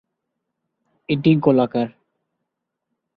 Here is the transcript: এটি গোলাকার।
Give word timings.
এটি 1.09 1.31
গোলাকার। 1.35 1.87